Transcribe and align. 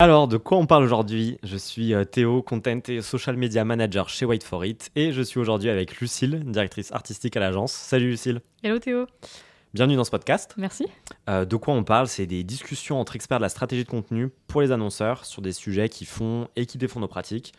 Alors, 0.00 0.26
de 0.26 0.38
quoi 0.38 0.58
on 0.58 0.66
parle 0.66 0.82
aujourd'hui? 0.82 1.38
Je 1.44 1.56
suis 1.56 1.94
euh, 1.94 2.02
Théo, 2.02 2.42
Content 2.42 2.80
et 2.88 3.00
Social 3.00 3.36
Media 3.36 3.64
Manager 3.64 4.08
chez 4.08 4.26
Wait 4.26 4.42
for 4.42 4.64
It 4.64 4.90
et 4.96 5.12
je 5.12 5.22
suis 5.22 5.38
aujourd'hui 5.38 5.70
avec 5.70 6.00
Lucille, 6.00 6.42
directrice 6.46 6.90
artistique 6.90 7.36
à 7.36 7.40
l'agence. 7.40 7.70
Salut 7.72 8.10
Lucille. 8.10 8.40
Hello 8.64 8.80
Théo. 8.80 9.06
Bienvenue 9.72 9.94
dans 9.94 10.02
ce 10.02 10.10
podcast. 10.10 10.52
Merci. 10.56 10.88
Euh, 11.30 11.44
de 11.44 11.54
quoi 11.54 11.74
on 11.74 11.84
parle? 11.84 12.08
C'est 12.08 12.26
des 12.26 12.42
discussions 12.42 12.98
entre 12.98 13.14
experts 13.14 13.38
de 13.38 13.42
la 13.42 13.48
stratégie 13.48 13.84
de 13.84 13.88
contenu 13.88 14.30
pour 14.48 14.62
les 14.62 14.72
annonceurs 14.72 15.24
sur 15.24 15.42
des 15.42 15.52
sujets 15.52 15.88
qui 15.88 16.06
font 16.06 16.48
et 16.56 16.66
qui 16.66 16.76
défendent 16.76 17.02
nos 17.02 17.08
pratiques. 17.08 17.52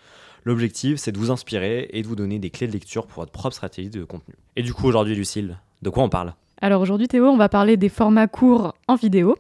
L'objectif, 0.43 0.97
c'est 0.97 1.13
de 1.13 1.17
vous 1.17 1.31
inspirer 1.31 1.87
et 1.93 2.01
de 2.01 2.07
vous 2.07 2.17
donner 2.17 2.37
des 2.37 2.49
clés 2.49 2.67
de 2.67 2.73
lecture 2.73 3.07
pour 3.07 3.21
votre 3.21 3.31
propre 3.31 3.55
stratégie 3.55 3.89
de 3.89 4.03
contenu. 4.03 4.35
Et 4.57 4.61
du 4.61 4.73
coup, 4.73 4.87
aujourd'hui, 4.87 5.15
Lucille, 5.15 5.57
de 5.81 5.89
quoi 5.89 6.03
on 6.03 6.09
parle? 6.09 6.33
Alors 6.61 6.81
aujourd'hui, 6.81 7.07
Théo, 7.07 7.27
on 7.27 7.37
va 7.37 7.47
parler 7.47 7.77
des 7.77 7.89
formats 7.89 8.27
courts 8.27 8.75
en 8.89 8.95
vidéo 8.95 9.37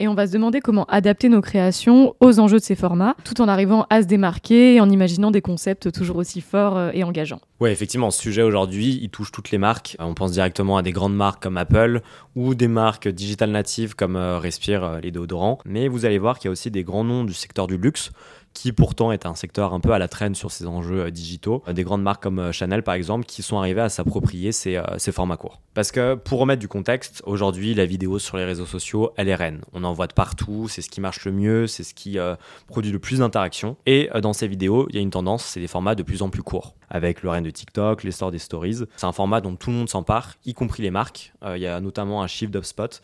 et 0.00 0.08
on 0.08 0.14
va 0.14 0.26
se 0.26 0.32
demander 0.32 0.60
comment 0.60 0.86
adapter 0.86 1.28
nos 1.28 1.42
créations 1.42 2.16
aux 2.20 2.40
enjeux 2.40 2.58
de 2.58 2.64
ces 2.64 2.74
formats, 2.74 3.14
tout 3.22 3.40
en 3.40 3.48
arrivant 3.48 3.86
à 3.90 4.02
se 4.02 4.06
démarquer 4.06 4.74
et 4.74 4.80
en 4.80 4.90
imaginant 4.90 5.30
des 5.30 5.42
concepts 5.42 5.92
toujours 5.92 6.16
aussi 6.16 6.40
forts 6.40 6.76
euh, 6.76 6.90
et 6.94 7.04
engageants. 7.04 7.40
Oui, 7.60 7.70
effectivement, 7.70 8.10
ce 8.10 8.20
sujet 8.20 8.42
aujourd'hui, 8.42 8.98
il 9.02 9.10
touche 9.10 9.30
toutes 9.30 9.50
les 9.50 9.58
marques. 9.58 9.96
Euh, 10.00 10.04
on 10.04 10.14
pense 10.14 10.32
directement 10.32 10.78
à 10.78 10.82
des 10.82 10.92
grandes 10.92 11.14
marques 11.14 11.42
comme 11.42 11.58
Apple 11.58 12.00
ou 12.34 12.54
des 12.54 12.68
marques 12.68 13.08
digital 13.08 13.50
natives 13.50 13.94
comme 13.94 14.16
euh, 14.16 14.38
Respire, 14.38 15.00
les 15.02 15.10
déodorants. 15.10 15.58
Mais 15.66 15.86
vous 15.86 16.06
allez 16.06 16.18
voir 16.18 16.38
qu'il 16.38 16.48
y 16.48 16.50
a 16.50 16.52
aussi 16.52 16.70
des 16.70 16.82
grands 16.82 17.04
noms 17.04 17.24
du 17.24 17.34
secteur 17.34 17.66
du 17.66 17.76
luxe 17.76 18.10
qui 18.54 18.72
pourtant 18.72 19.12
est 19.12 19.26
un 19.26 19.34
secteur 19.34 19.72
un 19.72 19.80
peu 19.80 19.92
à 19.92 19.98
la 19.98 20.08
traîne 20.08 20.34
sur 20.34 20.50
ces 20.50 20.66
enjeux 20.66 21.06
euh, 21.06 21.10
digitaux. 21.10 21.62
Des 21.72 21.84
grandes 21.84 22.02
marques 22.02 22.22
comme 22.22 22.38
euh, 22.38 22.52
Chanel 22.52 22.82
par 22.82 22.94
exemple 22.94 23.24
qui 23.24 23.42
sont 23.42 23.58
arrivées 23.58 23.80
à 23.80 23.88
s'approprier 23.88 24.52
ces, 24.52 24.76
euh, 24.76 24.98
formats 25.12 25.36
courts. 25.36 25.60
Parce 25.74 25.92
que 25.92 26.14
pour 26.14 26.40
remettre 26.40 26.60
du 26.60 26.68
contexte, 26.68 27.22
aujourd'hui 27.26 27.74
la 27.74 27.86
vidéo 27.86 28.18
sur 28.18 28.36
les 28.36 28.44
réseaux 28.44 28.66
sociaux, 28.66 29.12
elle 29.16 29.28
est 29.28 29.34
reine. 29.34 29.60
On 29.72 29.84
en 29.84 29.92
voit 29.92 30.08
de 30.08 30.12
partout, 30.12 30.66
c'est 30.68 30.82
ce 30.82 30.90
qui 30.90 31.00
marche 31.00 31.24
le 31.24 31.32
mieux, 31.32 31.66
c'est 31.66 31.84
ce 31.84 31.94
qui 31.94 32.18
produit 32.66 32.90
le 32.90 32.98
plus 32.98 33.20
d'interactions. 33.20 33.76
Et 33.86 34.10
dans 34.20 34.32
ces 34.32 34.48
vidéos, 34.48 34.86
il 34.90 34.96
y 34.96 34.98
a 34.98 35.00
une 35.00 35.10
tendance, 35.10 35.44
c'est 35.44 35.60
des 35.60 35.68
formats 35.68 35.94
de 35.94 36.02
plus 36.02 36.22
en 36.22 36.28
plus 36.28 36.42
courts. 36.42 36.74
Avec 36.90 37.22
le 37.22 37.30
règne 37.30 37.44
de 37.44 37.50
TikTok, 37.50 38.02
l'essor 38.02 38.32
des 38.32 38.40
stories, 38.40 38.80
c'est 38.96 39.06
un 39.06 39.12
format 39.12 39.40
dont 39.40 39.54
tout 39.54 39.70
le 39.70 39.76
monde 39.76 39.88
s'empare, 39.88 40.34
y 40.44 40.54
compris 40.54 40.82
les 40.82 40.90
marques. 40.90 41.32
Il 41.46 41.60
y 41.60 41.68
a 41.68 41.80
notamment 41.80 42.22
un 42.22 42.26
chiffre 42.26 42.50
d'UpSpot 42.50 43.00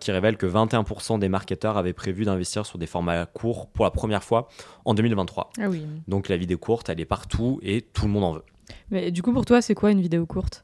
qui 0.00 0.10
révèle 0.10 0.36
que 0.36 0.46
21% 0.46 1.20
des 1.20 1.28
marketeurs 1.28 1.76
avaient 1.76 1.92
prévu 1.92 2.24
d'investir 2.24 2.66
sur 2.66 2.78
des 2.78 2.86
formats 2.86 3.26
courts 3.26 3.68
pour 3.68 3.84
la 3.84 3.92
première 3.92 4.24
fois 4.24 4.48
en 4.84 4.94
2023. 4.94 5.50
Ah 5.60 5.68
oui. 5.68 5.82
Donc 6.08 6.28
la 6.28 6.36
vidéo 6.36 6.58
courte, 6.58 6.88
elle 6.88 7.00
est 7.00 7.06
partout 7.06 7.60
et 7.62 7.82
tout 7.82 8.06
le 8.06 8.12
monde 8.12 8.24
en 8.24 8.32
veut. 8.32 8.44
Mais 8.90 9.10
du 9.10 9.22
coup, 9.22 9.32
pour 9.32 9.44
toi, 9.44 9.62
c'est 9.62 9.74
quoi 9.74 9.90
une 9.90 10.00
vidéo 10.00 10.26
courte? 10.26 10.62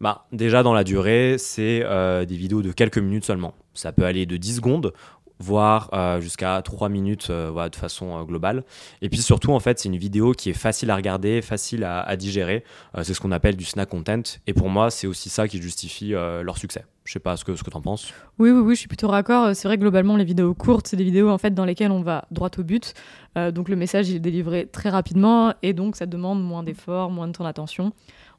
Bah, 0.00 0.26
déjà 0.32 0.62
dans 0.62 0.74
la 0.74 0.84
durée, 0.84 1.36
c'est 1.38 1.82
euh, 1.84 2.24
des 2.24 2.36
vidéos 2.36 2.62
de 2.62 2.72
quelques 2.72 2.98
minutes 2.98 3.24
seulement. 3.24 3.54
Ça 3.74 3.92
peut 3.92 4.04
aller 4.04 4.26
de 4.26 4.36
10 4.36 4.56
secondes 4.56 4.92
voire 5.38 5.90
euh, 5.92 6.20
jusqu'à 6.20 6.60
3 6.62 6.88
minutes 6.88 7.28
euh, 7.30 7.68
de 7.68 7.76
façon 7.76 8.22
globale. 8.24 8.64
Et 9.02 9.08
puis 9.08 9.20
surtout, 9.20 9.52
en 9.52 9.60
fait, 9.60 9.78
c'est 9.78 9.88
une 9.88 9.96
vidéo 9.96 10.32
qui 10.32 10.50
est 10.50 10.54
facile 10.54 10.90
à 10.90 10.96
regarder, 10.96 11.42
facile 11.42 11.84
à, 11.84 12.16
digérer. 12.16 12.64
c'est 13.02 13.14
ce 13.14 13.20
qu'on 13.20 13.32
appelle 13.32 13.56
du 13.56 13.64
snack 13.64 13.88
content. 13.88 14.22
Et 14.46 14.54
pour 14.54 14.68
moi, 14.68 14.90
c'est 14.90 15.06
aussi 15.06 15.28
ça 15.28 15.48
qui 15.48 15.60
justifie 15.60 16.10
leur 16.10 16.58
succès. 16.58 16.84
Je 17.04 17.12
sais 17.12 17.20
pas 17.20 17.36
ce 17.36 17.44
que, 17.44 17.54
ce 17.54 17.62
que 17.62 17.70
tu 17.70 17.76
en 17.76 17.82
penses. 17.82 18.12
Oui, 18.38 18.50
oui, 18.50 18.60
oui, 18.60 18.74
je 18.74 18.80
suis 18.80 18.88
plutôt 18.88 19.08
raccord. 19.08 19.54
C'est 19.54 19.68
vrai 19.68 19.76
globalement, 19.76 20.16
les 20.16 20.24
vidéos 20.24 20.54
courtes, 20.54 20.86
c'est 20.88 20.96
des 20.96 21.04
vidéos 21.04 21.28
en 21.28 21.36
fait 21.36 21.52
dans 21.52 21.66
lesquelles 21.66 21.90
on 21.90 22.00
va 22.00 22.24
droit 22.30 22.48
au 22.56 22.62
but. 22.62 22.94
Euh, 23.36 23.50
donc 23.50 23.68
le 23.68 23.76
message 23.76 24.10
est 24.10 24.18
délivré 24.20 24.66
très 24.66 24.88
rapidement 24.88 25.52
et 25.62 25.74
donc 25.74 25.96
ça 25.96 26.06
demande 26.06 26.42
moins 26.42 26.62
d'efforts, 26.62 27.10
moins 27.10 27.28
de 27.28 27.32
temps 27.32 27.44
d'attention. 27.44 27.92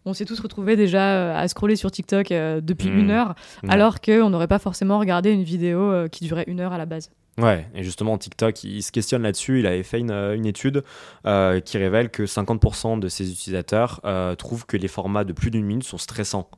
On 0.05 0.13
s'est 0.13 0.25
tous 0.25 0.39
retrouvés 0.39 0.75
déjà 0.75 1.15
euh, 1.15 1.35
à 1.35 1.47
scroller 1.47 1.75
sur 1.75 1.91
TikTok 1.91 2.31
euh, 2.31 2.61
depuis 2.61 2.89
mmh. 2.89 2.99
une 2.99 3.11
heure, 3.11 3.35
alors 3.67 4.01
qu'on 4.01 4.29
n'aurait 4.29 4.47
pas 4.47 4.59
forcément 4.59 4.99
regardé 4.99 5.31
une 5.31 5.43
vidéo 5.43 6.07
qui 6.09 6.25
durait 6.25 6.45
une 6.47 6.59
heure 6.59 6.73
à 6.73 6.77
la 6.77 6.85
base. 6.85 7.11
Ouais, 7.37 7.67
et 7.75 7.83
justement, 7.83 8.17
TikTok, 8.17 8.63
il 8.63 8.81
se 8.81 8.91
questionne 8.91 9.23
là-dessus. 9.23 9.59
Il 9.59 9.67
avait 9.67 9.83
fait 9.83 9.99
une, 9.99 10.11
une 10.11 10.45
étude 10.45 10.83
qui 11.23 11.77
révèle 11.77 12.09
que 12.09 12.23
50% 12.23 12.99
de 12.99 13.09
ses 13.09 13.29
utilisateurs 13.29 14.01
trouvent 14.37 14.65
que 14.65 14.77
les 14.77 14.87
formats 14.87 15.25
de 15.25 15.33
plus 15.33 15.51
d'une 15.51 15.65
minute 15.65 15.83
sont 15.83 15.97
stressants. 15.97 16.49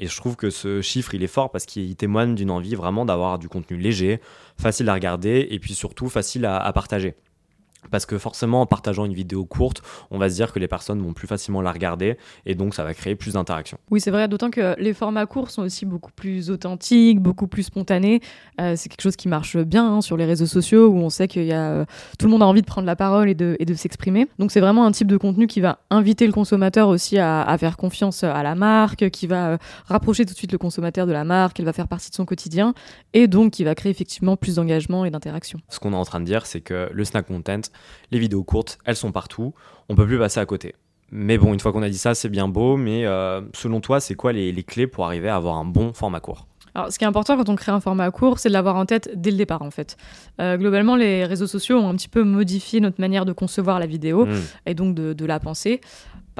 Et 0.00 0.06
je 0.06 0.16
trouve 0.16 0.34
que 0.34 0.48
ce 0.48 0.80
chiffre, 0.80 1.14
il 1.14 1.22
est 1.22 1.28
fort 1.28 1.50
parce 1.50 1.66
qu'il 1.66 1.94
témoigne 1.94 2.34
d'une 2.34 2.50
envie 2.50 2.74
vraiment 2.74 3.04
d'avoir 3.04 3.38
du 3.38 3.50
contenu 3.50 3.76
léger, 3.76 4.18
facile 4.58 4.88
à 4.88 4.94
regarder 4.94 5.46
et 5.50 5.58
puis 5.58 5.74
surtout 5.74 6.08
facile 6.08 6.46
à, 6.46 6.72
partager. 6.72 7.14
Parce 7.90 8.06
que 8.06 8.18
forcément, 8.18 8.60
en 8.60 8.66
partageant 8.66 9.04
une 9.04 9.14
vidéo 9.14 9.44
courte, 9.44 9.82
on 10.10 10.18
va 10.18 10.28
se 10.28 10.34
dire 10.34 10.52
que 10.52 10.58
les 10.58 10.68
personnes 10.68 11.00
vont 11.00 11.12
plus 11.12 11.26
facilement 11.26 11.62
la 11.62 11.72
regarder 11.72 12.16
et 12.46 12.54
donc 12.54 12.74
ça 12.74 12.84
va 12.84 12.94
créer 12.94 13.14
plus 13.14 13.34
d'interactions. 13.34 13.78
Oui, 13.90 14.00
c'est 14.00 14.10
vrai, 14.10 14.28
d'autant 14.28 14.50
que 14.50 14.74
les 14.78 14.92
formats 14.94 15.26
courts 15.26 15.50
sont 15.50 15.62
aussi 15.62 15.86
beaucoup 15.86 16.12
plus 16.12 16.50
authentiques, 16.50 17.20
beaucoup 17.20 17.46
plus 17.46 17.64
spontanés. 17.64 18.20
Euh, 18.60 18.74
c'est 18.76 18.88
quelque 18.88 19.02
chose 19.02 19.16
qui 19.16 19.28
marche 19.28 19.56
bien 19.56 19.96
hein, 19.96 20.00
sur 20.00 20.16
les 20.16 20.24
réseaux 20.24 20.46
sociaux 20.46 20.88
où 20.88 20.96
on 20.96 21.10
sait 21.10 21.28
que 21.28 21.40
y 21.40 21.52
a, 21.52 21.70
euh, 21.70 21.84
tout 22.18 22.26
le 22.26 22.32
monde 22.32 22.42
a 22.42 22.46
envie 22.46 22.62
de 22.62 22.66
prendre 22.66 22.86
la 22.86 22.96
parole 22.96 23.28
et 23.28 23.34
de, 23.34 23.56
et 23.58 23.64
de 23.64 23.74
s'exprimer. 23.74 24.28
Donc 24.38 24.50
c'est 24.50 24.60
vraiment 24.60 24.84
un 24.84 24.92
type 24.92 25.08
de 25.08 25.16
contenu 25.16 25.46
qui 25.46 25.60
va 25.60 25.80
inviter 25.90 26.26
le 26.26 26.32
consommateur 26.32 26.88
aussi 26.88 27.18
à, 27.18 27.42
à 27.42 27.58
faire 27.58 27.76
confiance 27.76 28.24
à 28.24 28.42
la 28.42 28.54
marque, 28.54 29.10
qui 29.10 29.26
va 29.26 29.50
euh, 29.50 29.58
rapprocher 29.86 30.24
tout 30.24 30.32
de 30.32 30.38
suite 30.38 30.52
le 30.52 30.58
consommateur 30.58 31.06
de 31.06 31.12
la 31.12 31.24
marque, 31.24 31.58
elle 31.60 31.66
va 31.66 31.72
faire 31.72 31.88
partie 31.88 32.10
de 32.10 32.14
son 32.14 32.24
quotidien 32.24 32.74
et 33.14 33.26
donc 33.26 33.52
qui 33.52 33.64
va 33.64 33.74
créer 33.74 33.90
effectivement 33.90 34.36
plus 34.36 34.56
d'engagement 34.56 35.04
et 35.04 35.10
d'interaction. 35.10 35.58
Ce 35.68 35.78
qu'on 35.78 35.92
est 35.92 35.96
en 35.96 36.04
train 36.04 36.20
de 36.20 36.24
dire, 36.24 36.46
c'est 36.46 36.60
que 36.60 36.90
le 36.92 37.04
snack 37.04 37.26
content, 37.26 37.60
les 38.10 38.18
vidéos 38.18 38.44
courtes, 38.44 38.78
elles 38.84 38.96
sont 38.96 39.12
partout. 39.12 39.54
On 39.88 39.94
peut 39.94 40.06
plus 40.06 40.18
passer 40.18 40.40
à 40.40 40.46
côté. 40.46 40.74
Mais 41.12 41.38
bon, 41.38 41.52
une 41.52 41.60
fois 41.60 41.72
qu'on 41.72 41.82
a 41.82 41.88
dit 41.88 41.98
ça, 41.98 42.14
c'est 42.14 42.28
bien 42.28 42.48
beau. 42.48 42.76
Mais 42.76 43.04
euh, 43.06 43.40
selon 43.54 43.80
toi, 43.80 44.00
c'est 44.00 44.14
quoi 44.14 44.32
les, 44.32 44.62
clés 44.62 44.86
pour 44.86 45.04
arriver 45.04 45.28
à 45.28 45.36
avoir 45.36 45.56
un 45.56 45.64
bon 45.64 45.92
format 45.92 46.20
court? 46.20 46.46
Alors, 46.74 46.92
ce 46.92 46.98
qui 46.98 47.04
est 47.04 47.08
important 47.08 47.36
quand 47.36 47.48
on 47.48 47.56
crée 47.56 47.72
un 47.72 47.80
format 47.80 48.08
court, 48.12 48.38
c'est 48.38 48.48
de 48.48 48.52
l'avoir 48.52 48.76
en 48.76 48.86
tête 48.86 49.10
dès 49.16 49.32
le 49.32 49.36
départ, 49.36 49.62
en 49.62 49.72
fait. 49.72 49.96
Euh, 50.40 50.56
globalement, 50.56 50.94
les 50.94 51.24
réseaux 51.24 51.48
sociaux 51.48 51.78
ont 51.78 51.88
un 51.88 51.96
petit 51.96 52.08
peu 52.08 52.22
modifié 52.22 52.80
notre 52.80 53.00
manière 53.00 53.24
de 53.24 53.32
concevoir 53.32 53.80
la 53.80 53.86
vidéo 53.86 54.26
mmh. 54.26 54.40
et 54.66 54.74
donc 54.74 54.94
de, 54.94 55.12
de, 55.12 55.24
la 55.26 55.40
penser. 55.40 55.80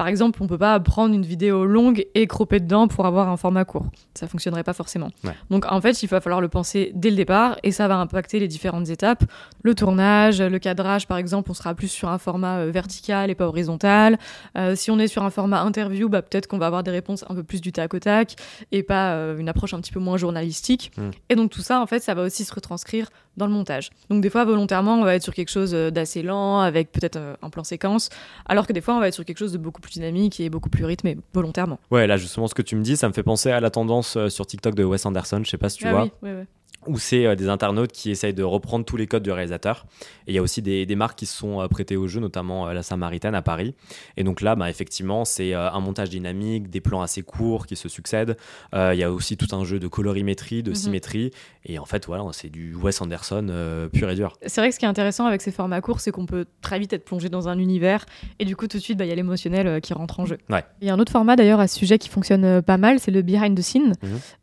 Par 0.01 0.07
exemple, 0.07 0.41
on 0.41 0.47
peut 0.47 0.57
pas 0.57 0.79
prendre 0.79 1.13
une 1.13 1.21
vidéo 1.21 1.63
longue 1.63 2.07
et 2.15 2.25
cropper 2.25 2.59
dedans 2.59 2.87
pour 2.87 3.05
avoir 3.05 3.29
un 3.29 3.37
format 3.37 3.65
court. 3.65 3.85
Ça 4.15 4.25
fonctionnerait 4.25 4.63
pas 4.63 4.73
forcément. 4.73 5.11
Donc 5.51 5.71
en 5.71 5.79
fait, 5.79 6.01
il 6.01 6.07
va 6.07 6.19
falloir 6.21 6.41
le 6.41 6.47
penser 6.47 6.91
dès 6.95 7.11
le 7.11 7.15
départ 7.15 7.59
et 7.61 7.71
ça 7.71 7.87
va 7.87 7.97
impacter 7.97 8.39
les 8.39 8.47
différentes 8.47 8.89
étapes. 8.89 9.23
Le 9.61 9.75
tournage, 9.75 10.41
le 10.41 10.57
cadrage, 10.57 11.05
par 11.05 11.19
exemple, 11.19 11.51
on 11.51 11.53
sera 11.53 11.75
plus 11.75 11.87
sur 11.87 12.09
un 12.09 12.17
format 12.17 12.61
euh, 12.61 12.71
vertical 12.71 13.29
et 13.29 13.35
pas 13.35 13.45
horizontal. 13.45 14.17
Euh, 14.57 14.75
si 14.75 14.89
on 14.89 14.97
est 14.97 15.05
sur 15.05 15.21
un 15.21 15.29
format 15.29 15.61
interview, 15.61 16.09
bah, 16.09 16.23
peut-être 16.23 16.47
qu'on 16.47 16.57
va 16.57 16.65
avoir 16.65 16.81
des 16.81 16.89
réponses 16.89 17.23
un 17.29 17.35
peu 17.35 17.43
plus 17.43 17.61
du 17.61 17.71
tac 17.71 17.93
au 17.93 17.99
tac 17.99 18.37
et 18.71 18.81
pas 18.81 19.11
euh, 19.11 19.37
une 19.37 19.49
approche 19.49 19.75
un 19.75 19.81
petit 19.81 19.91
peu 19.91 19.99
moins 19.99 20.17
journalistique. 20.17 20.93
Mm. 20.97 21.09
Et 21.29 21.35
donc 21.35 21.51
tout 21.51 21.61
ça, 21.61 21.79
en 21.79 21.85
fait, 21.85 21.99
ça 21.99 22.15
va 22.15 22.23
aussi 22.23 22.43
se 22.43 22.55
retranscrire 22.55 23.11
dans 23.41 23.47
le 23.47 23.53
montage. 23.53 23.89
Donc 24.09 24.21
des 24.21 24.29
fois, 24.29 24.45
volontairement, 24.45 24.95
on 24.95 25.03
va 25.03 25.15
être 25.15 25.23
sur 25.23 25.33
quelque 25.33 25.49
chose 25.49 25.71
d'assez 25.71 26.21
lent, 26.21 26.61
avec 26.61 26.91
peut-être 26.91 27.19
un 27.41 27.49
plan 27.49 27.63
séquence, 27.63 28.09
alors 28.45 28.67
que 28.67 28.73
des 28.73 28.81
fois, 28.81 28.95
on 28.95 28.99
va 28.99 29.07
être 29.07 29.15
sur 29.15 29.25
quelque 29.25 29.39
chose 29.39 29.51
de 29.51 29.57
beaucoup 29.57 29.81
plus 29.81 29.91
dynamique 29.91 30.39
et 30.39 30.49
beaucoup 30.49 30.69
plus 30.69 30.85
rythmé, 30.85 31.17
volontairement. 31.33 31.79
Ouais, 31.89 32.07
là, 32.07 32.17
justement, 32.17 32.47
ce 32.47 32.53
que 32.53 32.61
tu 32.61 32.75
me 32.75 32.83
dis, 32.83 32.95
ça 32.95 33.07
me 33.07 33.13
fait 33.13 33.23
penser 33.23 33.51
à 33.51 33.59
la 33.59 33.71
tendance 33.71 34.15
euh, 34.15 34.29
sur 34.29 34.45
TikTok 34.45 34.75
de 34.75 34.83
Wes 34.83 35.05
Anderson, 35.05 35.41
je 35.43 35.49
sais 35.49 35.57
pas 35.57 35.69
si 35.69 35.79
tu 35.79 35.87
ah 35.87 35.91
vois. 35.91 36.03
Oui, 36.03 36.11
oui, 36.21 36.29
oui 36.39 36.45
où 36.87 36.97
c'est 36.97 37.25
euh, 37.25 37.35
des 37.35 37.49
internautes 37.49 37.91
qui 37.91 38.11
essayent 38.11 38.33
de 38.33 38.43
reprendre 38.43 38.85
tous 38.85 38.97
les 38.97 39.07
codes 39.07 39.23
du 39.23 39.31
réalisateur. 39.31 39.85
Et 40.27 40.31
il 40.31 40.35
y 40.35 40.37
a 40.37 40.41
aussi 40.41 40.61
des, 40.61 40.95
marques 40.95 41.17
qui 41.17 41.25
se 41.25 41.37
sont 41.37 41.61
euh, 41.61 41.67
prêtées 41.67 41.95
au 41.95 42.07
jeu, 42.07 42.19
notamment 42.19 42.67
euh, 42.67 42.73
la 42.73 42.83
Samaritaine 42.83 43.35
à 43.35 43.41
Paris. 43.41 43.75
Et 44.17 44.23
donc 44.23 44.41
là, 44.41 44.55
bah, 44.55 44.69
effectivement, 44.69 45.25
c'est 45.25 45.53
un 45.53 45.79
montage 45.79 46.09
dynamique, 46.09 46.69
des 46.69 46.81
plans 46.81 47.01
assez 47.01 47.21
courts 47.21 47.65
qui 47.65 47.75
se 47.75 47.89
succèdent. 47.89 48.37
Il 48.73 48.97
y 48.97 49.03
a 49.03 49.11
aussi 49.11 49.37
tout 49.37 49.55
un 49.55 49.63
jeu 49.63 49.79
de 49.79 49.87
colorimétrie, 49.87 50.63
de 50.63 50.71
mhm. 50.71 50.75
symétrie. 50.75 51.31
Et 51.65 51.79
en 51.79 51.85
fait, 51.85 52.05
voilà, 52.05 52.23
c'est 52.31 52.49
du 52.49 52.73
Wes 52.75 52.99
Anderson 53.01 53.89
pur 53.93 54.09
et 54.09 54.15
dur. 54.15 54.37
C'est 54.45 54.61
vrai 54.61 54.69
que 54.69 54.75
ce 54.75 54.79
qui 54.79 54.85
est 54.85 54.89
intéressant 54.89 55.25
avec 55.25 55.41
ces 55.41 55.51
formats 55.51 55.81
courts, 55.81 55.99
c'est 55.99 56.11
qu'on 56.11 56.25
peut 56.25 56.45
très 56.61 56.79
vite 56.79 56.93
être 56.93 57.05
plongé 57.05 57.29
dans 57.29 57.47
un 57.47 57.57
univers. 57.59 58.05
Et 58.39 58.45
du 58.45 58.55
coup, 58.55 58.67
tout 58.67 58.77
de 58.77 58.81
suite, 58.81 58.97
bah, 58.97 59.05
il 59.05 59.09
y 59.09 59.11
a 59.11 59.15
l'émotionnel 59.15 59.81
qui 59.81 59.93
rentre 59.93 60.19
en 60.19 60.25
jeu. 60.25 60.37
Il 60.81 60.87
y 60.87 60.89
a 60.89 60.93
un 60.93 60.99
autre 60.99 61.11
format 61.11 61.35
d'ailleurs 61.35 61.59
à 61.59 61.67
ce 61.67 61.77
sujet 61.77 61.97
qui 61.97 62.09
fonctionne 62.09 62.61
pas 62.61 62.77
mal, 62.77 62.99
c'est 62.99 63.11
le 63.11 63.21
behind 63.21 63.57
the 63.57 63.61
scene. 63.61 63.93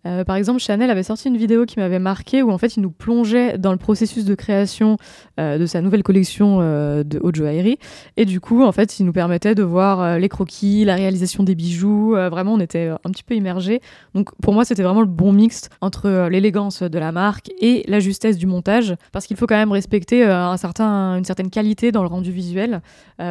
Mhm. 0.04 0.24
par 0.24 0.36
exemple, 0.36 0.60
Chanel 0.60 0.90
avait 0.90 1.02
sorti 1.02 1.28
une 1.28 1.36
vidéo 1.36 1.66
qui 1.66 1.78
m'avait 1.78 1.98
où 2.42 2.50
en 2.50 2.58
fait 2.58 2.76
il 2.76 2.80
nous 2.80 2.90
plongeait 2.90 3.58
dans 3.58 3.72
le 3.72 3.78
processus 3.78 4.24
de 4.24 4.34
création 4.34 4.96
euh, 5.38 5.58
de 5.58 5.66
sa 5.66 5.80
nouvelle 5.80 6.02
collection 6.02 6.58
euh, 6.60 7.02
de 7.04 7.18
haute 7.22 7.36
joaillerie 7.36 7.78
et 8.16 8.24
du 8.24 8.40
coup 8.40 8.62
en 8.62 8.72
fait 8.72 8.98
il 8.98 9.06
nous 9.06 9.12
permettait 9.12 9.54
de 9.54 9.62
voir 9.62 10.00
euh, 10.00 10.18
les 10.18 10.28
croquis, 10.28 10.84
la 10.84 10.94
réalisation 10.94 11.42
des 11.42 11.54
bijoux, 11.54 12.10
vraiment 12.12 12.54
on 12.54 12.60
était 12.60 12.88
un 12.88 13.10
petit 13.10 13.22
peu 13.22 13.34
immergé. 13.34 13.80
Donc 14.14 14.30
pour 14.42 14.52
moi 14.52 14.64
c'était 14.64 14.82
vraiment 14.82 15.00
le 15.00 15.06
bon 15.06 15.32
mix 15.32 15.68
entre 15.80 16.28
l'élégance 16.28 16.82
de 16.82 16.98
la 16.98 17.12
marque 17.12 17.50
et 17.60 17.84
la 17.88 18.00
justesse 18.00 18.36
du 18.36 18.46
montage 18.46 18.94
parce 19.12 19.26
qu'il 19.26 19.36
faut 19.36 19.46
quand 19.46 19.56
même 19.56 19.72
respecter 19.72 20.24
un 20.24 20.56
certain, 20.56 21.16
une 21.16 21.24
certaine 21.24 21.50
qualité 21.50 21.92
dans 21.92 22.02
le 22.02 22.08
rendu 22.08 22.30
visuel, 22.30 22.82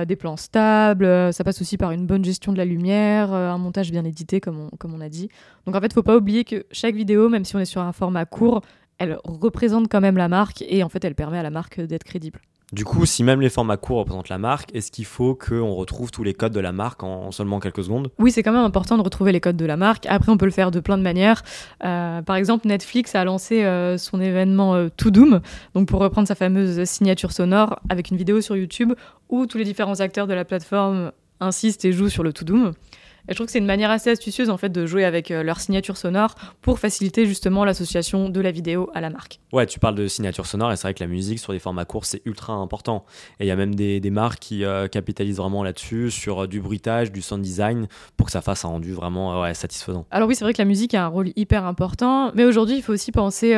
des 0.08 0.16
plans 0.16 0.38
stables, 0.38 1.34
ça 1.34 1.44
passe 1.44 1.62
aussi 1.62 1.78
par 1.78 1.92
une 1.92 2.06
bonne 2.06 2.24
gestion 2.24 2.52
de 2.52 2.58
la 2.58 2.66
lumière, 2.66 3.34
un 3.34 3.58
montage 3.58 3.92
bien 3.92 4.06
édité 4.06 4.40
comme 4.40 4.68
on, 4.72 4.78
comme 4.78 4.94
on 4.94 5.02
a 5.02 5.10
dit. 5.10 5.30
Donc 5.66 5.76
en 5.76 5.82
fait, 5.82 5.94
faut 5.94 6.04
pas 6.04 6.16
oublier 6.16 6.46
que 6.46 6.66
chaque 6.72 6.96
vidéo, 6.96 7.28
même 7.30 7.44
si 7.44 7.56
on 7.56 7.60
est 7.60 7.66
sur 7.66 7.82
un 7.82 7.92
format 7.92 8.26
court, 8.26 8.62
elle 9.00 9.20
représente 9.24 9.88
quand 9.90 10.02
même 10.02 10.18
la 10.18 10.28
marque 10.28 10.64
et 10.68 10.84
en 10.84 10.90
fait 10.90 11.04
elle 11.06 11.16
permet 11.16 11.40
à 11.40 11.44
la 11.44 11.52
marque 11.52 11.80
d'être 11.82 12.04
crédible. 12.04 12.40
Du 12.74 12.84
coup, 12.84 13.06
si 13.06 13.24
même 13.24 13.40
les 13.40 13.50
formats 13.50 13.78
courts 13.78 14.00
représentent 14.00 14.28
la 14.28 14.38
marque, 14.38 14.76
est-ce 14.76 14.92
qu'il 14.92 15.06
faut 15.06 15.36
qu'on 15.36 15.74
retrouve 15.74 16.12
tous 16.12 16.24
les 16.24 16.34
codes 16.34 16.52
de 16.52 16.60
la 16.60 16.74
marque 16.74 17.02
en 17.02 17.32
seulement 17.32 17.62
quelques 17.62 17.86
secondes? 17.86 18.10
Oui, 18.20 18.30
c'est 18.30 18.44
quand 18.44 18.52
même 18.52 18.66
important 18.66 18.98
de 18.98 19.04
retrouver 19.04 19.32
les 19.32 19.40
codes 19.40 19.56
de 19.56 19.66
la 19.66 19.78
marque. 19.78 20.06
Après, 20.08 20.34
on 20.34 20.38
peut 20.38 20.46
le 20.46 20.52
faire 20.52 20.70
de 20.70 20.82
plein 20.82 20.98
de 20.98 21.02
manières. 21.02 21.44
Euh, 21.86 22.22
par 22.22 22.36
exemple, 22.36 22.68
Netflix 22.68 23.16
a 23.16 23.24
lancé 23.24 23.64
euh, 23.64 23.98
son 23.98 24.20
événement 24.20 24.76
euh, 24.76 24.90
To 24.98 25.12
Doom, 25.12 25.40
donc 25.76 25.88
pour 25.88 26.02
reprendre 26.02 26.28
sa 26.28 26.36
fameuse 26.36 26.84
signature 26.84 27.32
sonore 27.32 27.80
avec 27.88 28.12
une 28.12 28.18
vidéo 28.18 28.42
sur 28.42 28.58
YouTube 28.58 28.92
où 29.30 29.46
tous 29.46 29.58
les 29.58 29.64
différents 29.64 30.02
acteurs 30.02 30.28
de 30.28 30.34
la 30.34 30.44
plateforme 30.44 31.14
insistent 31.40 31.86
et 31.86 31.94
jouent 31.94 32.10
sur 32.10 32.24
le 32.24 32.34
To 32.34 32.44
Doom. 32.44 32.74
Et 33.28 33.34
je 33.34 33.36
trouve 33.36 33.48
que 33.48 33.52
c'est 33.52 33.60
une 33.60 33.66
manière 33.66 33.92
assez 33.92 34.10
astucieuse 34.10 34.50
en 34.50 34.58
fait 34.58 34.70
de 34.70 34.86
jouer 34.86 35.04
avec 35.04 35.32
euh, 35.32 35.44
leur 35.44 35.60
signature 35.60 35.98
sonore 35.98 36.36
pour 36.62 36.80
faciliter 36.80 37.26
justement 37.26 37.66
l'association 37.66 38.30
de 38.30 38.40
la 38.40 38.52
vidéo 38.52 38.90
à 38.94 39.02
la 39.02 39.10
marque. 39.10 39.40
Ouais, 39.52 39.66
tu 39.66 39.80
parles 39.80 39.96
de 39.96 40.08
signature 40.08 40.46
sonore 40.46 40.72
et 40.72 40.78
c'est 40.78 40.84
vrai 40.84 40.94
que 40.94 41.04
la 41.04 41.10
musique 41.10 41.40
sur 41.40 41.52
des 41.52 41.60
formats 41.60 41.84
courts 41.84 42.06
c'est 42.06 42.22
ultra 42.26 42.54
important. 42.54 43.04
Et 43.40 43.46
il 43.46 43.48
y 43.48 43.52
a 43.52 43.58
même 43.58 43.76
des, 43.76 44.00
des 44.00 44.10
marques 44.12 44.40
qui 44.40 44.64
euh, 44.64 44.88
capitalisent 44.88 45.38
vraiment 45.38 45.62
là-dessus 45.62 46.10
sur 46.10 46.44
euh, 46.44 46.48
du 46.48 46.62
bruitage, 46.62 47.12
du 47.12 47.22
sound 47.22 47.42
design 47.42 47.88
pour 48.16 48.28
que 48.28 48.32
ça 48.32 48.42
fasse 48.42 48.64
un 48.64 48.70
rendu 48.70 48.94
vraiment 48.94 49.42
ouais, 49.42 49.54
satisfaisant. 49.54 50.06
Alors 50.10 50.30
oui, 50.30 50.36
c'est 50.36 50.46
vrai 50.46 50.54
que 50.54 50.62
la 50.62 50.66
musique 50.66 50.94
a 50.94 51.04
un 51.04 51.08
rôle 51.08 51.32
hyper 51.36 51.66
important, 51.66 52.32
mais 52.34 52.46
aujourd'hui 52.46 52.78
il 52.78 52.82
faut 52.82 52.94
aussi 52.94 53.12
penser 53.12 53.54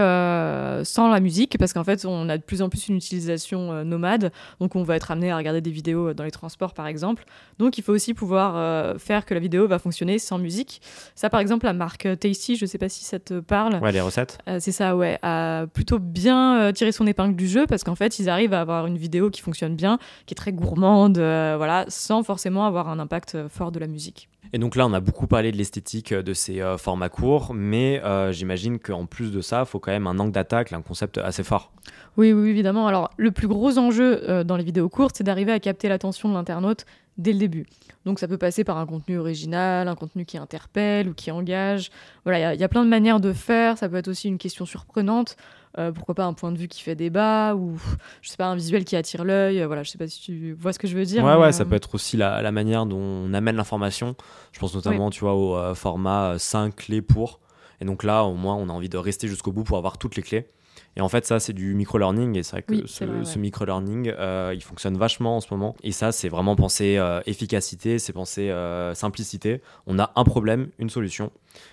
sans 0.84 1.10
la 1.10 1.20
musique 1.20 1.58
parce 1.60 1.74
qu'en 1.74 1.84
fait 1.84 2.06
on 2.06 2.28
a 2.30 2.38
de 2.38 2.44
plus 2.44 2.62
en 2.62 2.70
plus 2.70 2.88
une 2.88 2.96
utilisation 2.96 3.84
nomade, 3.84 4.32
donc 4.60 4.76
on 4.76 4.84
va 4.84 4.96
être 4.96 5.12
amené 5.12 5.32
à 5.32 5.38
regarder 5.38 5.62
des 5.62 5.72
vidéos 5.72 6.14
dans 6.14 6.24
les 6.24 6.32
transports 6.32 6.74
par 6.74 6.88
exemple. 6.88 7.26
Donc 7.60 7.78
il 7.78 7.84
faut 7.84 7.94
aussi 7.94 8.14
pouvoir 8.14 9.00
faire 9.00 9.26
que 9.26 9.34
la 9.34 9.40
vidéo 9.40 9.59
va 9.68 9.80
fonctionner 9.80 10.20
sans 10.20 10.38
musique. 10.38 10.82
Ça, 11.16 11.30
par 11.30 11.40
exemple, 11.40 11.66
la 11.66 11.74
marque 11.74 12.08
Tasty, 12.20 12.56
je 12.56 12.66
sais 12.66 12.78
pas 12.78 12.90
si 12.90 13.04
ça 13.04 13.20
te 13.20 13.40
parle. 13.40 13.76
Ouais, 13.82 13.92
les 13.92 14.02
recettes. 14.02 14.38
Euh, 14.48 14.58
c'est 14.60 14.72
ça, 14.72 14.96
ouais, 14.96 15.20
a 15.22 15.66
plutôt 15.68 16.00
bien 16.00 16.60
euh, 16.60 16.72
tiré 16.72 16.92
son 16.92 17.08
épingle 17.08 17.36
du 17.36 17.48
jeu 17.48 17.66
parce 17.68 17.84
qu'en 17.84 17.96
fait, 17.96 18.20
ils 18.20 18.30
arrivent 18.30 18.54
à 18.54 18.62
avoir 18.62 18.86
une 18.88 18.98
vidéo 18.98 19.30
qui 19.30 19.42
fonctionne 19.42 19.76
bien, 19.76 20.00
qui 20.26 20.34
est 20.34 20.36
très 20.36 20.52
gourmande, 20.52 21.18
euh, 21.18 21.56
voilà, 21.58 21.86
sans 21.88 22.24
forcément 22.24 22.66
avoir 22.66 22.90
un 22.90 23.00
impact 23.00 23.48
fort 23.48 23.72
de 23.72 23.80
la 23.80 23.88
musique. 23.88 24.30
Et 24.54 24.58
donc 24.58 24.76
là, 24.76 24.88
on 24.88 24.94
a 24.94 25.00
beaucoup 25.00 25.28
parlé 25.28 25.52
de 25.52 25.58
l'esthétique 25.58 26.14
de 26.14 26.34
ces 26.34 26.62
formats 26.78 27.10
courts, 27.10 27.54
mais 27.54 28.02
j'imagine 28.32 28.80
qu'en 28.80 29.06
plus 29.06 29.32
de 29.32 29.42
ça, 29.42 29.62
il 29.62 29.66
faut 29.66 29.80
quand 29.80 29.92
même 29.92 30.08
un 30.08 30.18
angle 30.18 30.32
d'attaque, 30.32 30.74
un 30.74 30.82
concept 30.82 31.20
assez 31.20 31.44
fort. 31.44 31.72
Oui, 32.18 32.34
oui, 32.34 32.50
évidemment. 32.50 32.88
Alors, 32.88 33.12
le 33.18 33.32
plus 33.32 33.48
gros 33.48 33.78
enjeu 33.78 34.44
dans 34.44 34.58
les 34.58 34.64
vidéos 34.64 34.90
courtes, 34.90 35.16
c'est 35.18 35.24
d'arriver 35.24 35.52
à 35.52 35.60
capter 35.60 35.88
l'attention 35.88 36.30
de 36.30 36.34
l'internaute 36.34 36.86
dès 37.20 37.34
le 37.34 37.40
début. 37.40 37.68
Donc 38.06 38.18
ça 38.18 38.28
peut 38.28 38.38
passer 38.38 38.64
par 38.64 38.78
un 38.78 38.86
contenu 38.86 39.20
original, 39.20 39.88
un 39.88 39.96
contenu 39.96 40.26
qui 40.26 40.38
interpelle 40.38 41.10
ou 41.10 41.14
qui 41.14 41.30
engage. 41.30 41.92
Voilà, 42.24 42.56
il 42.56 42.60
y, 42.60 42.64
a 42.64 42.68
plein 42.70 42.84
de 42.84 42.90
manières 42.90 43.20
de 43.20 43.34
faire. 43.34 43.78
Ça 43.78 43.88
peut 43.88 43.98
être 43.98 44.08
aussi 44.08 44.30
une 44.30 44.38
question 44.38 44.66
surprenante. 44.66 45.36
Euh, 45.78 45.92
pourquoi 45.92 46.16
pas 46.16 46.26
un 46.26 46.34
point 46.34 46.52
de 46.52 46.58
vue 46.58 46.68
qui 46.68 46.82
fait 46.82 46.96
débat 46.96 47.54
ou 47.56 47.78
je 48.22 48.30
sais 48.30 48.38
pas 48.38 48.48
un 48.48 48.56
visuel 48.56 48.86
qui 48.86 48.96
attire 48.96 49.24
l'œil. 49.24 49.64
voilà, 49.66 49.84
je 49.84 49.92
sais 49.92 50.00
pas 50.00 50.08
si 50.08 50.20
tu 50.20 50.54
vois 50.54 50.74
ce 50.74 50.80
que 50.80 50.88
je 50.88 50.98
veux 50.98 51.06
dire. 51.06 51.24
Ouais, 51.24 51.36
ouais, 51.36 51.52
ça 51.52 51.64
euh, 51.64 51.66
peut 51.66 51.76
être 51.76 51.94
aussi 51.94 52.18
la, 52.18 52.52
manière 52.52 52.86
dont 52.86 52.98
on 53.00 53.34
amène 53.34 53.56
l'information. 53.56 54.16
Je 54.52 54.60
pense 54.60 54.74
notamment, 54.74 55.10
tu 55.12 55.22
vois, 55.22 55.36
au 55.36 55.56
euh, 55.56 55.76
format 55.76 56.40
5 56.40 56.76
clés 56.76 57.02
pour. 57.02 57.40
Et 57.82 57.86
donc 57.86 58.04
là, 58.04 58.24
au 58.24 58.34
moins, 58.34 58.56
on 58.56 58.68
a 58.70 58.74
envie 58.74 58.90
de 58.90 58.98
rester 58.98 59.28
jusqu'au 59.28 59.52
bout 59.52 59.64
pour 59.64 59.78
avoir 59.78 59.98
toutes 59.98 60.16
les 60.16 60.24
clés. 60.24 60.48
Et 60.96 61.02
en 61.02 61.10
fait, 61.10 61.26
ça, 61.26 61.40
c'est 61.40 61.54
du 61.54 61.76
micro-learning. 61.76 62.38
Et 62.38 62.44
c'est 62.44 62.52
vrai 62.52 62.64
que 62.64 62.88
ce, 62.88 63.38
micro-learning, 63.38 64.14
euh, 64.18 64.52
il 64.54 64.62
fonctionne 64.62 64.98
vachement 64.98 65.38
en 65.38 65.42
ce 65.42 65.48
moment. 65.52 65.76
Et 65.84 65.92
ça, 65.92 66.12
c'est 66.12 66.30
vraiment 66.30 66.56
penser 66.56 66.98
euh, 66.98 67.22
efficacité, 67.26 68.00
c'est 68.00 68.14
penser 68.14 68.50
euh, 68.50 68.94
simplicité. 68.94 69.62
On 69.88 70.00
a 70.00 70.12
un 70.16 70.24
problème, 70.24 70.70
une 70.78 70.90
solution. 70.90 71.32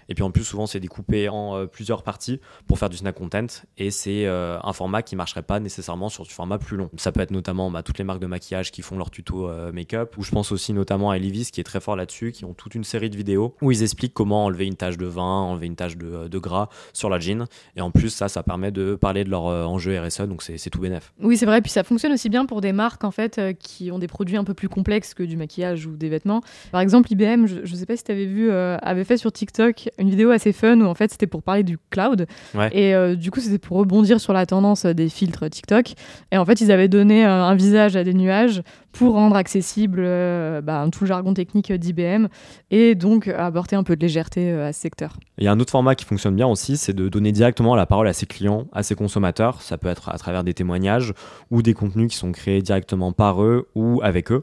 Et 0.09 0.15
puis 0.15 0.23
en 0.23 0.31
plus, 0.31 0.45
souvent, 0.45 0.67
c'est 0.67 0.81
découpé 0.81 1.29
en 1.29 1.57
euh, 1.57 1.67
plusieurs 1.67 2.03
parties 2.03 2.41
pour 2.67 2.79
faire 2.79 2.89
du 2.89 2.97
snack 2.97 3.15
content. 3.15 3.47
Et 3.79 3.91
c'est 3.91 4.27
euh, 4.27 4.59
un 4.63 4.73
format 4.73 5.03
qui 5.03 5.17
marcherait 5.17 5.43
pas 5.43 5.61
nécessairement 5.61 6.09
sur 6.09 6.25
du 6.25 6.31
format 6.31 6.59
plus 6.59 6.77
long. 6.77 6.91
Ça 6.97 7.13
peut 7.13 7.21
être 7.21 7.31
notamment 7.31 7.71
bah, 7.71 7.83
toutes 7.83 7.99
les 7.99 8.05
marques 8.05 8.21
de 8.21 8.27
maquillage 8.27 8.71
qui 8.71 8.83
font 8.83 8.97
leur 8.97 9.11
tuto 9.11 9.49
euh, 9.49 9.73
make-up. 9.73 10.17
Ou 10.17 10.23
je 10.23 10.31
pense 10.31 10.53
aussi 10.53 10.73
notamment 10.73 11.11
à 11.11 11.17
Elivis 11.17 11.51
qui 11.53 11.61
est 11.61 11.65
très 11.65 11.81
fort 11.81 11.97
là-dessus, 11.97 12.33
qui 12.33 12.45
ont 12.45 12.55
toute 12.55 12.75
une 12.75 12.85
série 12.85 13.11
de 13.11 13.17
vidéos 13.17 13.55
où 13.61 13.71
ils 13.71 13.83
expliquent 13.83 14.15
comment 14.15 14.47
enlever 14.47 14.67
une 14.67 14.77
tache 14.77 14.97
de 14.97 15.07
vin, 15.07 15.23
enlever 15.23 15.67
une 15.67 15.77
tache 15.77 15.97
de, 15.97 16.29
de 16.29 16.39
gras 16.39 16.69
sur 16.93 17.11
la 17.11 17.19
jean. 17.19 17.47
Et 17.77 17.81
en 17.81 17.91
plus, 17.91 18.11
ça, 18.11 18.29
ça 18.29 18.43
permet 18.43 18.71
de 18.71 18.95
parler 18.95 19.25
de 19.25 19.31
leur 19.31 19.45
enjeu 19.45 19.99
RSE. 20.01 20.23
Donc 20.23 20.43
c'est 20.43 20.71
tout 20.71 20.81
bénef. 20.81 21.13
Oui, 21.21 21.37
c'est 21.37 21.47
vrai. 21.47 21.61
Puis 21.61 21.71
ça 21.71 21.85
fonctionne 21.85 22.13
aussi 22.13 22.29
bien 22.29 22.47
pour 22.47 22.61
des 22.61 22.73
marques 22.73 23.05
en 23.05 23.11
fait 23.11 23.41
qui 23.59 23.91
ont 23.91 23.99
des 23.99 24.09
produits 24.09 24.37
un 24.37 24.45
peu 24.45 24.55
plus 24.55 24.69
complexes 24.69 25.15
que 25.15 25.23
du 25.23 25.37
maquillage 25.37 25.87
ou 25.87 25.97
des 25.97 26.09
vêtements. 26.09 26.43
Par 26.73 26.81
exemple, 26.81 27.13
IBM, 27.13 27.47
je, 27.47 27.65
je 27.65 27.75
sais 27.75 27.87
pas 27.87 27.97
si 27.97 28.05
tu 28.05 28.13
avais 28.13 28.27
vu, 28.27 28.51
avait 28.51 29.05
fait 29.05 29.17
sur 29.17 29.33
TikTok 29.33 29.76
une 29.99 30.11
vidéo 30.11 30.31
assez 30.31 30.53
fun 30.53 30.81
où 30.81 30.87
en 30.87 30.95
fait 30.95 31.11
c'était 31.11 31.27
pour 31.27 31.43
parler 31.43 31.63
du 31.63 31.79
cloud. 31.91 32.27
Et 32.73 32.95
euh, 32.95 33.15
du 33.15 33.31
coup, 33.31 33.41
c'était 33.41 33.59
pour 33.59 33.79
rebondir 33.79 34.21
sur 34.21 34.33
la 34.33 34.47
tendance 34.47 34.87
des 34.87 35.09
filtres 35.09 35.49
TikTok. 35.49 35.95
Et 36.33 36.39
en 36.39 36.45
fait, 36.45 36.61
ils 36.61 36.73
avaient 36.73 36.89
donné 36.89 37.25
euh, 37.25 37.45
un 37.45 37.55
visage 37.55 37.97
à 37.97 38.05
des 38.05 38.15
nuages 38.15 38.63
pour 38.93 39.13
rendre 39.13 39.37
accessible 39.37 40.01
euh, 40.03 40.63
bah, 40.63 40.87
tout 40.91 41.05
le 41.05 41.09
jargon 41.09 41.35
technique 41.35 41.71
d'IBM 41.71 42.29
et 42.71 42.95
donc 42.95 43.29
apporter 43.29 43.77
un 43.77 43.83
peu 43.83 43.95
de 43.95 44.01
légèreté 44.01 44.51
à 44.53 44.73
ce 44.73 44.81
secteur. 44.81 45.19
Il 45.37 45.45
y 45.45 45.49
a 45.49 45.53
un 45.53 45.61
autre 45.61 45.71
format 45.71 45.95
qui 45.95 46.07
fonctionne 46.07 46.35
bien 46.35 46.47
aussi, 46.47 46.79
c'est 46.79 46.95
de 46.95 47.09
donner 47.09 47.33
directement 47.33 47.75
la 47.75 47.85
parole 47.85 48.09
à 48.09 48.15
ses 48.15 48.25
clients, 48.25 48.67
à 48.73 48.83
ses 48.83 48.95
consommateurs. 48.95 49.61
Ça 49.61 49.77
peut 49.77 49.89
être 49.89 50.09
à 50.09 50.17
travers 50.17 50.45
des 50.45 50.55
témoignages 50.55 51.13
ou 51.51 51.61
des 51.61 51.75
contenus 51.75 52.11
qui 52.11 52.17
sont 52.17 52.33
créés 52.33 52.63
directement 52.63 53.13
par 53.13 53.43
eux 53.43 53.69
ou 53.75 54.01
avec 54.03 54.33
eux. 54.33 54.41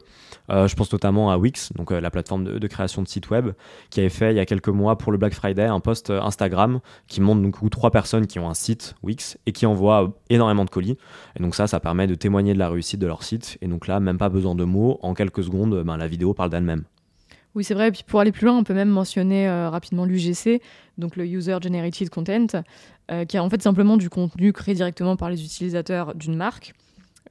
je 0.48 0.74
pense 0.74 0.92
notamment 0.92 1.32
à 1.32 1.36
Wix, 1.36 1.72
donc 1.74 1.90
la 1.90 2.10
plateforme 2.10 2.44
de, 2.44 2.58
de, 2.58 2.66
création 2.68 3.02
de 3.02 3.08
sites 3.08 3.30
web, 3.30 3.50
qui 3.90 4.00
avait 4.00 4.08
fait 4.08 4.32
il 4.32 4.36
y 4.36 4.40
a 4.40 4.46
quelques 4.46 4.68
mois 4.68 4.96
pour 4.98 5.10
le 5.14 5.18
Black 5.18 5.34
Friday 5.34 5.64
un 5.64 5.80
post 5.80 6.10
Instagram 6.10 6.80
qui 7.08 7.20
montre 7.20 7.40
donc 7.40 7.70
trois 7.70 7.90
personnes 7.90 8.26
qui 8.26 8.38
ont 8.38 8.48
un 8.48 8.54
site 8.54 8.94
Wix 9.02 9.38
et 9.46 9.52
qui 9.52 9.66
envoient 9.66 10.12
énormément 10.28 10.64
de 10.64 10.70
colis. 10.70 10.96
Et 11.38 11.42
donc 11.42 11.54
ça, 11.54 11.66
ça 11.66 11.80
permet 11.80 12.06
de 12.06 12.14
témoigner 12.14 12.52
de 12.52 12.58
la 12.58 12.68
réussite 12.68 13.00
de 13.00 13.06
leur 13.06 13.22
site. 13.22 13.58
Et 13.62 13.66
donc 13.66 13.86
là, 13.86 14.00
même 14.00 14.18
pas 14.18 14.28
besoin 14.28 14.54
de 14.54 14.64
mots. 14.64 14.98
En 15.02 15.14
quelques 15.14 15.44
secondes, 15.44 15.82
ben, 15.82 15.96
la 15.96 16.06
vidéo 16.06 16.34
parle 16.34 16.50
d'elle-même. 16.50 16.84
Oui, 17.54 17.62
c'est 17.62 17.74
vrai. 17.74 17.88
Et 17.88 17.92
puis 17.92 18.02
pour 18.06 18.20
aller 18.20 18.32
plus 18.32 18.46
loin, 18.46 18.56
on 18.56 18.64
peut 18.64 18.74
même 18.74 18.88
mentionner 18.88 19.48
euh, 19.48 19.70
rapidement 19.70 20.04
l'UGC, 20.04 20.60
donc 20.98 21.16
le 21.16 21.24
User 21.24 21.56
Generated 21.62 22.10
Content, 22.10 22.46
euh, 23.10 23.24
qui 23.24 23.36
est 23.36 23.40
en 23.40 23.48
fait 23.48 23.62
simplement 23.62 23.96
du 23.96 24.10
contenu 24.10 24.52
créé 24.52 24.74
directement 24.74 25.16
par 25.16 25.30
les 25.30 25.44
utilisateurs 25.44 26.14
d'une 26.14 26.34
marque. 26.34 26.74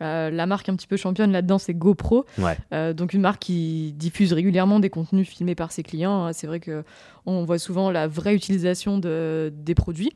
Euh, 0.02 0.30
la 0.30 0.46
marque 0.46 0.70
un 0.70 0.76
petit 0.76 0.88
peu 0.88 0.98
championne 0.98 1.32
là-dedans, 1.32 1.58
c'est 1.58 1.74
GoPro. 1.74 2.26
Euh, 2.72 2.94
donc 2.94 3.14
une 3.14 3.22
marque 3.22 3.42
qui 3.42 3.94
diffuse 3.94 4.34
régulièrement 4.34 4.80
des 4.80 4.90
contenus 4.90 5.28
filmés 5.28 5.56
par 5.56 5.72
ses 5.72 5.84
clients. 5.84 6.32
C'est 6.34 6.48
vrai 6.48 6.60
que 6.60 6.84
on 7.26 7.44
voit 7.44 7.60
souvent 7.60 7.92
la 7.92 8.08
vraie 8.08 8.36
utilisation 8.36 8.98
de, 8.98 9.54
des 9.56 9.76
produits. 9.76 10.12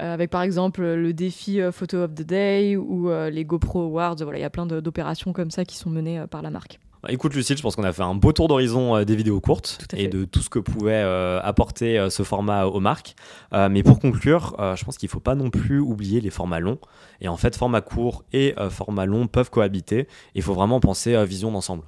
Euh, 0.00 0.12
avec 0.12 0.28
par 0.30 0.42
exemple 0.42 0.82
le 0.82 1.12
défi 1.12 1.60
Photo 1.70 1.98
of 1.98 2.14
the 2.14 2.22
Day 2.22 2.76
ou 2.76 3.10
les 3.30 3.44
GoPro 3.44 3.82
Awards. 3.82 4.16
Voilà, 4.20 4.38
il 4.38 4.42
y 4.42 4.44
a 4.44 4.50
plein 4.50 4.66
d'opérations 4.66 5.32
comme 5.32 5.50
ça 5.50 5.64
qui 5.64 5.76
sont 5.76 5.90
menées 5.90 6.24
par 6.30 6.42
la 6.42 6.50
marque. 6.50 6.80
Bah, 7.04 7.12
écoute 7.12 7.34
Lucille, 7.34 7.58
je 7.58 7.62
pense 7.62 7.76
qu'on 7.76 7.84
a 7.84 7.92
fait 7.92 8.02
un 8.02 8.14
beau 8.14 8.32
tour 8.32 8.48
d'horizon 8.48 8.96
euh, 8.96 9.04
des 9.04 9.14
vidéos 9.14 9.38
courtes 9.38 9.86
et 9.94 10.08
de 10.08 10.24
tout 10.24 10.40
ce 10.40 10.48
que 10.48 10.58
pouvait 10.58 11.02
euh, 11.04 11.38
apporter 11.42 11.98
euh, 11.98 12.08
ce 12.08 12.22
format 12.22 12.64
aux 12.64 12.80
marques. 12.80 13.14
mais 13.52 13.82
pour 13.82 14.00
conclure, 14.00 14.56
je 14.74 14.82
pense 14.84 14.96
qu'il 14.96 15.08
ne 15.08 15.10
faut 15.10 15.20
pas 15.20 15.34
non 15.34 15.50
plus 15.50 15.80
oublier 15.80 16.22
les 16.22 16.30
formats 16.30 16.60
longs. 16.60 16.78
Et 17.20 17.28
en 17.28 17.36
fait, 17.36 17.56
format 17.56 17.82
court 17.82 18.24
et 18.32 18.54
format 18.70 19.04
long 19.04 19.26
peuvent 19.26 19.50
cohabiter. 19.50 20.08
Il 20.34 20.40
faut 20.40 20.54
vraiment 20.54 20.80
penser 20.80 21.14
à 21.14 21.26
vision 21.26 21.52
d'ensemble. 21.52 21.82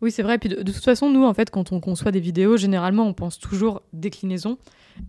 Oui, 0.00 0.10
c'est 0.10 0.22
vrai. 0.22 0.38
Puis 0.38 0.48
de, 0.48 0.62
de, 0.62 0.72
toute 0.72 0.84
façon, 0.84 1.10
nous, 1.10 1.24
en 1.24 1.34
fait, 1.34 1.50
quand 1.50 1.72
on 1.72 1.80
conçoit 1.80 2.10
des 2.10 2.20
vidéos, 2.20 2.56
généralement, 2.56 3.06
on 3.06 3.12
pense 3.12 3.38
toujours 3.38 3.82
déclinaison. 3.92 4.58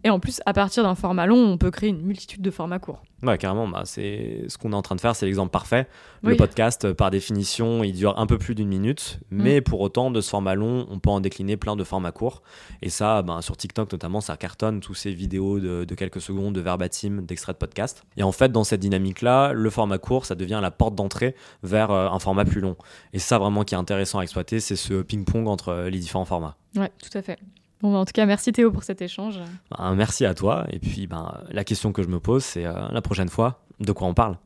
Et 0.04 0.10
en 0.10 0.20
plus, 0.20 0.42
à 0.46 0.54
partir 0.54 0.84
d'un 0.84 0.96
format 0.96 1.26
long, 1.26 1.38
on 1.38 1.58
peut 1.58 1.72
créer 1.72 1.90
une 1.90 2.02
multitude 2.02 2.42
de 2.42 2.52
formats 2.52 2.80
courts. 2.80 3.04
Ouais, 3.24 3.38
carrément. 3.38 3.68
Bah, 3.68 3.84
c'est 3.86 4.44
ce 4.48 4.58
qu'on 4.58 4.72
est 4.72 4.76
en 4.76 4.82
train 4.82 4.96
de 4.96 5.02
faire, 5.02 5.16
c'est 5.16 5.26
l'exemple 5.26 5.52
parfait. 5.52 5.88
Le 6.24 6.36
podcast, 6.36 6.92
par 6.94 7.12
définition, 7.12 7.84
il 7.84 7.94
dure 7.94 8.18
un 8.18 8.26
peu 8.26 8.38
plus 8.38 8.56
d'une 8.56 8.68
minute, 8.68 9.20
mm. 9.30 9.44
mais 9.44 9.62
pour 9.62 9.80
autant, 9.82 10.10
de 10.12 10.22
ce 10.22 10.30
format 10.30 10.56
long, 10.56 10.88
on 10.90 11.00
peut 11.00 11.10
en 11.10 11.20
décliner 11.20 11.56
plein 11.56 11.76
de 11.76 11.84
formats 11.84 12.12
courts. 12.12 12.42
Et 12.82 12.90
ça, 12.90 13.22
bah, 13.22 13.40
sur 13.42 13.56
TikTok 13.56 13.92
notamment, 13.92 14.22
ça 14.22 14.36
cartonne 14.38 14.80
tous 14.80 14.96
ces 14.96 15.12
vidéos 15.12 15.60
de, 15.60 15.96
quelques 15.96 16.22
secondes, 16.22 16.56
de 16.56 16.62
verbatim, 16.62 17.22
d'extraits 17.22 17.56
de 17.56 17.60
podcast. 17.60 18.04
Et 18.18 18.24
en 18.24 18.32
fait, 18.32 18.52
dans 18.52 18.64
cette 18.64 18.82
dynamique-là, 18.82 19.54
le 19.54 19.70
format 19.70 19.98
court, 19.98 20.26
ça 20.26 20.36
devient 20.36 20.60
la 20.62 20.72
porte 20.72 20.96
d'entrée 20.96 21.36
vers 21.64 21.92
euh, 21.92 22.10
un 22.10 22.20
format 22.20 22.46
plus 22.46 22.62
long. 22.62 22.76
Et 23.14 23.20
ça, 23.20 23.38
vraiment, 23.38 23.64
qui 23.64 23.76
est 23.76 23.78
intéressant 23.78 24.20
à 24.20 24.24
exploiter, 24.24 24.60
c'est 24.60 24.76
ce 24.76 25.02
ping-pong 25.02 25.48
entre 25.48 25.70
euh, 25.70 25.90
les 25.90 26.00
différents 26.00 26.26
formats. 26.26 26.58
Ouais, 26.76 26.92
tout 27.02 27.16
à 27.18 27.22
fait. 27.22 27.40
Bah, 27.92 28.00
en 28.00 28.06
tout 28.06 28.14
cas, 28.14 28.26
merci 28.26 28.52
Théo 28.52 28.72
pour 28.72 28.84
cet 28.84 29.02
échange. 29.02 29.40
Ben, 29.72 29.96
merci 29.96 30.26
à 30.26 30.34
toi. 30.34 30.66
Et 30.72 30.80
puis, 30.80 31.08
ben, 31.08 31.42
la 31.50 31.64
question 31.64 31.92
que 31.92 32.04
je 32.04 32.08
me 32.08 32.20
pose, 32.20 32.44
c'est 32.44 32.66
euh, 32.66 32.74
la 32.92 33.02
prochaine 33.02 33.30
fois, 33.30 33.60
de 33.80 33.92
quoi 33.92 34.08
on 34.08 34.14
parle? 34.14 34.38